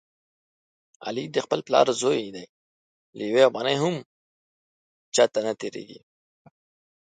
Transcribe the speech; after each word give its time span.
علي 1.05 1.25
د 1.31 1.37
خپل 1.45 1.59
پلار 1.67 1.87
زوی 2.01 2.21
دی، 2.35 2.45
له 3.17 3.23
یوې 3.29 3.41
افغانۍ 3.45 3.75
نه 3.77 3.81
هم 3.83 3.95
چاته 5.15 5.39
نه 5.47 5.53
تېرېږي. 5.59 5.99